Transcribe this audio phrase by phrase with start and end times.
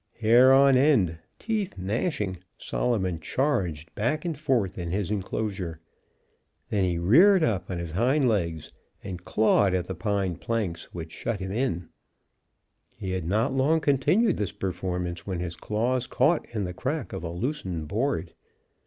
[0.21, 5.79] Hair on end, teeth gnashing, Solomon charged back and forth in his enclosure.
[6.69, 8.71] Then he reared up on his hind legs
[9.03, 11.89] and clawed at the pine planks which shut him in.
[12.95, 17.21] He had not long continued this performance when his claws caught in the crack of
[17.23, 18.33] a loosened board.